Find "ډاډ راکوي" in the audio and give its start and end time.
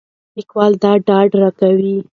1.07-1.95